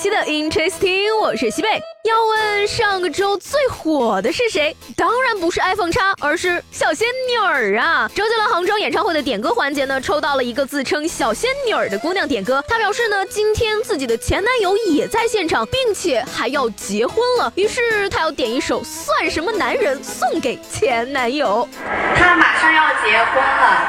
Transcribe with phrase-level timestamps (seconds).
[0.00, 1.68] 期的 Interesting，我是西贝。
[2.04, 4.74] 要问上个周最火的是谁？
[4.96, 8.10] 当然不是 iPhone 叉，而是小仙女儿啊！
[8.14, 12.64] 周杰伦杭州演唱会的点歌环节呢，抽到了一个自称小仙女儿的姑娘点歌。
[12.66, 17.52] 她表示呢，今天自己的前男友也在现场，并且还要结婚了。
[17.54, 21.68] 于是她要点一首《算什么男人》送给前男友。
[22.16, 23.82] 他马上要结婚了，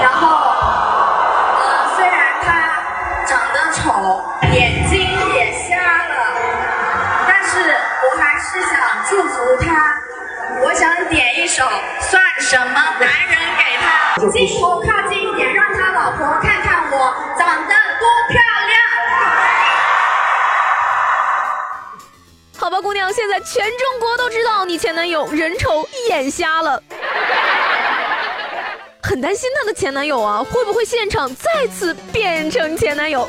[0.00, 0.28] 然后，
[1.58, 4.22] 呃，虽然他长得丑，
[9.16, 9.96] 祝福他，
[10.62, 11.64] 我想点一首
[12.02, 14.28] 《算什么男人》给他。
[14.30, 18.78] 镜头靠近一点，让他老婆看看我长得多漂亮。
[22.58, 26.82] 好吧，姑娘，现在全中国都知道你前男友人丑眼瞎了，
[29.02, 33.26] 很担心他的前男友啊，会不会现场再次变成前男友？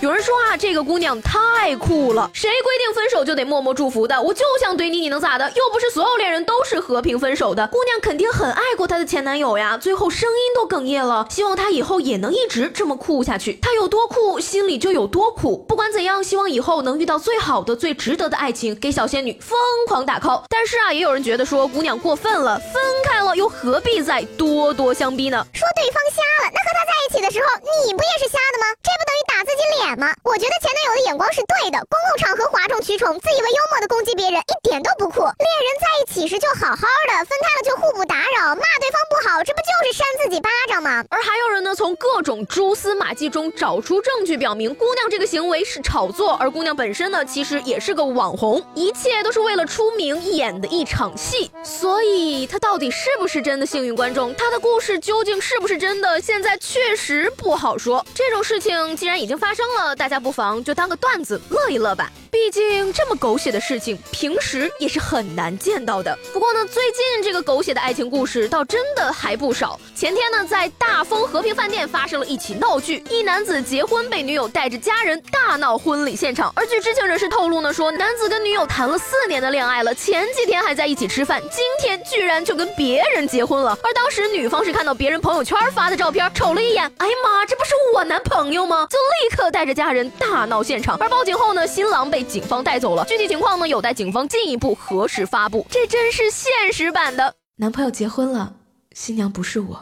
[0.00, 4.22] 有人说啊，这个姑娘太酷了，谁规定分手就得默默祝福的？
[4.22, 5.50] 我就想怼你，你能咋的？
[5.56, 7.66] 又不是所有恋人都是和平分手的。
[7.66, 13.54] 姑娘肯定很爱过她的前男友呀，最后声音都哽咽了，希望她以后也能一直这么酷下去。
[13.54, 15.64] 她有多酷，心里就有多苦。
[15.66, 20.44] 不管怎样，希望以后能遇到最好的、最值得的爱情，给小仙女疯狂打 call。
[20.48, 25.44] 但是啊，也有人觉得说姑娘过分了，分开了又何必再咄咄相逼呢？
[25.52, 27.48] 说对方瞎了，那和他在一起的时候，
[27.84, 28.66] 你不也是瞎的吗？
[28.80, 29.98] 这不等于打自己脸？
[29.98, 30.12] 吗？
[30.24, 35.20] 我觉得前男友的眼光是对的，公共场合哗众取宠，自以为幽默的攻击别人，一点都不酷。
[35.20, 41.04] 恋人在一起时就好好的，分开了就互不打扰，骂对方不好，这不就是扇自己巴掌吗？
[41.10, 51.50] 而还有人呢，从各种蛛丝马迹中找出证据，表明姑娘这个行为是炒作，而姑娘本身呢，其实也是个网红，一切都是为了出名演的一场戏。
[51.62, 54.34] 所以她到底是不是真的幸运观众？
[54.34, 56.20] 她的故事究竟是不是真的？
[56.20, 58.04] 现在确实不好说。
[58.14, 59.94] 这种事情既然已经发生了。
[59.94, 66.16] 大家不妨就当个段子乐一乐吧，毕竟这么狗血的事情平时也是很难见到的。
[66.32, 69.80] 不过呢，最近这个狗血的爱情故事倒真的还不少。
[69.94, 76.52] 前天呢，在大丰和平饭店发生了一起闹剧，一男子结婚被女友带着家人大闹婚礼现场。
[76.54, 83.78] 而据知情人士透露呢，说男子跟女友谈了四年的恋爱了，前几天还在一起吃饭，今天居然就跟别人结婚了。
[83.82, 88.86] 而当时女方是看到别人朋友圈发的照片，瞅了一眼，哎呀妈，这不是我男朋友吗？
[88.90, 89.78] 就立刻带着。
[89.78, 93.04] 家人大闹现场，而报警后呢，新郎被警方带走了。
[93.04, 95.66] 具体情况呢，有待警方进一步核实发布。
[95.70, 98.52] 这真是现实版的，男朋友结婚了，
[98.94, 99.80] 新娘不是我。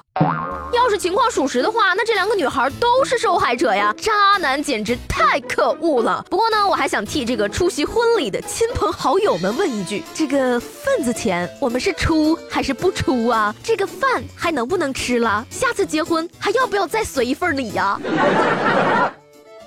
[0.72, 3.94] 要是情况属实的话，那这两个女孩都是受害者呀！
[3.98, 6.25] 渣男简直太可恶了。
[6.30, 13.54] 不过呢，我还想替这个出席婚礼的亲朋好友们问一句：这个份子钱我们是出还是不出啊？
[13.62, 15.46] 这个饭还能不能吃了？
[15.50, 17.98] 下次结婚还要不要再随一份礼呀？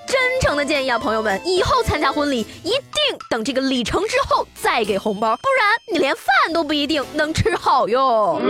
[0.10, 2.82] 真诚的建议啊，朋友们，以后参加婚礼一定
[3.30, 8.42] 等这个礼成之后再给红包，不然你连饭都不一定能吃好哟。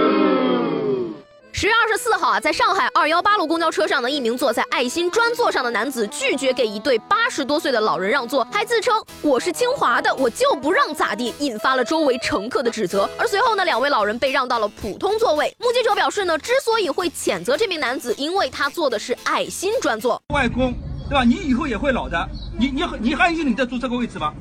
[1.52, 13.09] 十月二十四号啊，在上海二幺八路公交车上呢一名坐在爱心专座上的男子拒绝给一对八十多岁的老人让座，还自称我是清华的，我就不让咋地，引发了周围乘客的指责。
[13.18, 15.53] 而随后呢，两位老人被让到了普通座位。
[15.59, 20.22] 目击者表示呢，之所以会谴责这名男子，因为他坐的是爱心专座。
[20.34, 20.74] 外公。
[21.09, 21.24] 对吧？
[21.24, 24.34] 你以后也会老的，你你你还有你在坐这个位置吗？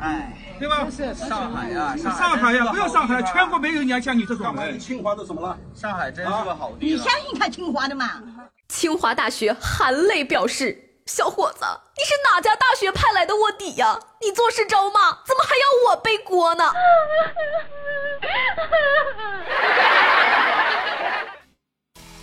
[0.00, 0.88] 哎，对吧？
[1.14, 4.76] 上海呀，上海呀，不要上海，全国没有人像你这种人。
[4.78, 5.56] 清华都怎么了？
[5.74, 6.80] 上海真是个好地方。
[6.80, 8.20] 你相信他清华的吗？
[8.68, 10.76] 清华大学含泪表示
[11.06, 11.60] ：“小伙子，
[11.96, 13.96] 你是哪家大学派来的卧底呀？
[14.20, 16.64] 你做事招骂，怎么还要我背锅呢？”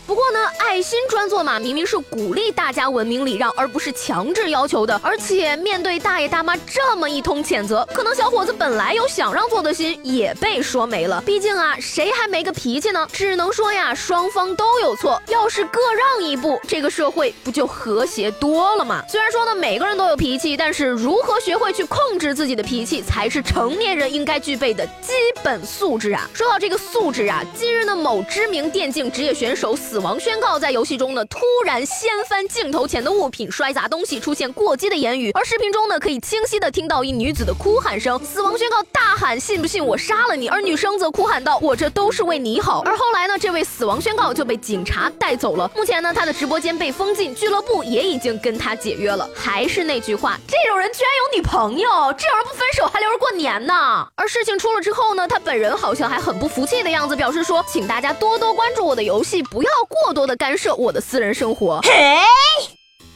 [0.08, 4.98] 不过呢，爱心专座嘛，明明是鼓励大家文明礼让，而不是强制要求的。
[5.04, 11.22] 而且面对大爷大妈这么一通谴责，可能小伙子本来有想让座的心，也被说没了。
[11.26, 13.06] 毕竟啊，谁还没个脾气呢？
[13.12, 15.22] 只能说呀，双方都有错。
[15.28, 19.04] 要是各让一步，这个社会不就和谐多了吗？
[19.10, 25.12] 虽然说呢，每个人都有脾气，但是如何学会去控制自己的脾气，才是成年人应该具备的基
[25.44, 26.30] 本素质啊。
[26.34, 29.97] 说到这个素质啊，近日呢，某知名电竞职业选手死。
[29.98, 42.84] 死亡宣告在游戏中呢突然掀翻镜头前的物品，摔砸东西，出现过激的言语，而视频中呢可以清晰的听到一女子的哭喊声，死亡宣告大喊信不信我杀了你，而女生则哭喊道我这都是为你好。
[42.86, 45.68] 而后来呢，这位死亡宣告就被警察带走了。
[45.76, 49.28] 目前呢，他的直播间被封禁，俱乐部也已经跟他解约了。
[49.36, 54.08] 还是那句话，这种人居然有女朋友，这种人不分手还留着过年呢。
[54.14, 61.80] 而事情出了之后呢，他本人好像还很不服气的样子，表示说，请大家多多关注我的游戏，不要过多的干涉我的私人生活。
[61.82, 61.92] 嘿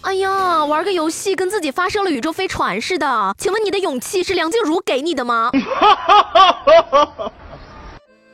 [0.04, 5.52] 哎呀，玩个游戏跟自己发射了宇宙飞船似的，请问你的勇气是梁静茹给你的吗？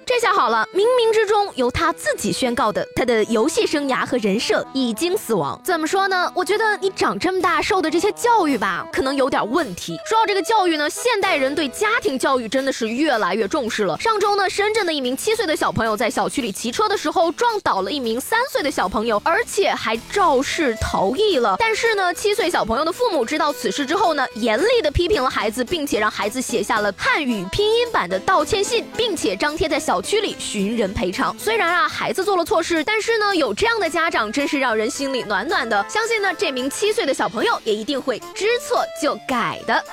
[0.07, 5.59] 这下好了，冥冥之中由他自己宣告的，他的游戏生涯和人设已经死亡。
[5.65, 6.31] 怎么说呢？
[6.33, 9.97] 我觉得你长这么大受的这些教育吧，可能有点问题。
[10.07, 13.99] 说到这个教育呢，现代人对家庭教育真的是越来越重视了。
[13.99, 21.57] 上周呢，深圳的一名七岁的小朋友在小区里骑车的时候撞倒了一名三岁的小朋友，而且还肇事逃逸了。
[21.59, 29.96] 但是呢，七岁小朋友的父母知道此事之后呢，严厉的批评了孩子，并且让孩子写下了汉语拼音版的道歉信，并且张贴在小。
[29.97, 31.35] 小区里寻人赔偿。
[31.39, 35.83] 虽然啊孩子做了错事，但是呢有这样的家长真是让人心里暖暖的。
[35.89, 39.83] 相信呢这名七岁的小朋友也一定会知错就改的。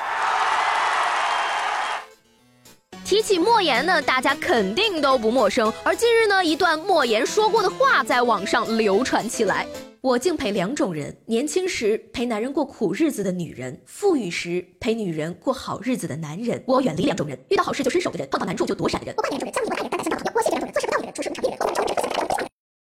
[3.02, 5.72] 提起莫言呢，大家肯定都不陌生。
[5.82, 9.66] 而近日呢，一段莫言说过的话在网上流传起来。
[10.04, 16.62] 我敬佩两种人：年轻时陪男人过苦日子的女人，富裕时陪女人过好日子的男人。
[16.66, 19.14] 我远离两种人：遇到好事就伸手的人，碰到难处就躲闪的人。
[19.16, 21.58] 我两种人：江湖的爱人，大家相当朋友；我谢两种人：做事不当的人，处事不长的人。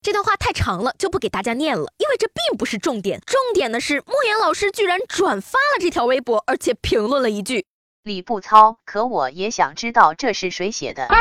[0.01, 3.19] 这段话太长了，就不给大家念了，因为这并不是重点。
[3.27, 7.65] 重点的是，莫言老师居然转发了这条微博，而且评论了一句
[8.03, 11.05] ：“李不糙，可我也想知道这是谁写的。”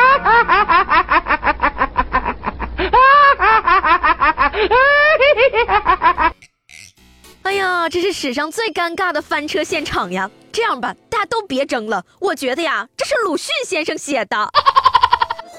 [7.42, 10.30] 哎呀，这是史上最尴尬的翻车现场呀！
[10.52, 14.50] 这样吧，大家都别争了，我觉得呀，这是鲁迅先生写的。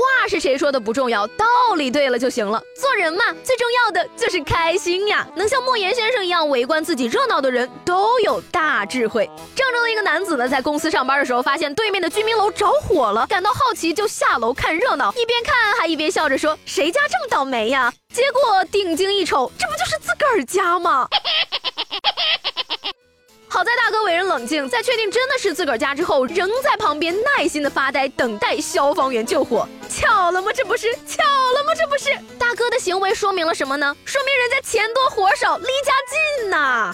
[0.01, 1.45] 话是谁说的不重要，道
[1.77, 2.62] 理对了就行了。
[2.75, 5.27] 做人嘛，最重要的就是开心呀。
[5.36, 9.30] 能像莫言先生一样围观自己热闹的人，都有大智慧。
[9.56, 21.07] 郑州的一个男子呢，在公司上班的时候，发现对面的居民楼着火了，感到好奇，就下楼看热闹，一边看还一边笑着说：“谁家这么倒霉呀？”结果定睛一瞅，这不就是自个儿家吗？
[23.47, 29.68] 好在大哥为人冷静，在确定真的是自个儿家之后，仍在旁边耐心的发呆，等待消防员救火。
[30.12, 30.52] 巧了吗？
[30.54, 31.74] 这不是巧了吗？
[31.74, 33.96] 这不是大哥的行为说明了什么呢？
[34.04, 36.94] 说明人家钱多活少，离家近呐。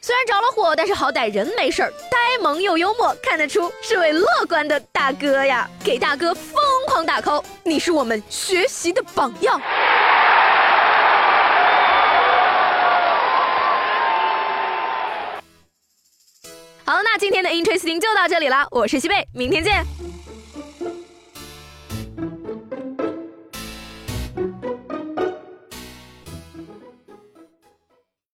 [0.00, 5.68] 虽然着了火，但是好歹人没事儿，呆萌又幽默，看得出是位乐观的大哥呀。
[5.84, 6.54] 给大哥疯
[6.86, 9.60] 狂打 call，你是我们学习的榜样。
[16.86, 19.84] 好，那今天的 Interesting 就到这里了，我是西贝，明天见。